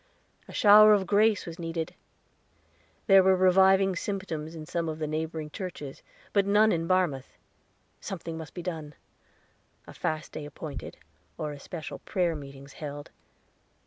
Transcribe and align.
A 0.47 0.51
shower 0.51 0.93
of 0.93 1.05
grace 1.05 1.45
was 1.45 1.59
needed; 1.59 1.93
there 3.05 3.21
were 3.21 3.35
reviving 3.35 3.95
symptoms 3.95 4.55
in 4.55 4.65
some 4.65 4.89
of 4.89 4.97
the 4.97 5.05
neighboring 5.05 5.51
churches, 5.51 6.01
but 6.33 6.47
none 6.47 6.71
in 6.71 6.87
Barmouth. 6.87 7.37
Something 7.99 8.35
must 8.35 8.55
be 8.55 8.63
done 8.63 8.95
a 9.85 9.93
fast 9.93 10.31
day 10.31 10.43
appointed, 10.45 10.97
or 11.37 11.51
especial 11.51 11.99
prayer 11.99 12.35
meetings 12.35 12.73
held. 12.73 13.11